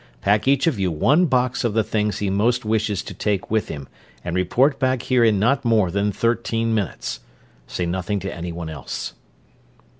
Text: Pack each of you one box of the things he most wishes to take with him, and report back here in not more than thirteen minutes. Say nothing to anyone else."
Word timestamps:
Pack 0.19 0.47
each 0.47 0.65
of 0.65 0.79
you 0.79 0.89
one 0.89 1.27
box 1.27 1.63
of 1.63 1.75
the 1.75 1.83
things 1.83 2.17
he 2.17 2.31
most 2.31 2.65
wishes 2.65 3.03
to 3.03 3.13
take 3.13 3.51
with 3.51 3.67
him, 3.67 3.87
and 4.25 4.35
report 4.35 4.79
back 4.79 5.03
here 5.03 5.23
in 5.23 5.37
not 5.37 5.63
more 5.63 5.91
than 5.91 6.11
thirteen 6.11 6.73
minutes. 6.73 7.19
Say 7.67 7.85
nothing 7.85 8.19
to 8.21 8.35
anyone 8.35 8.67
else." 8.67 9.13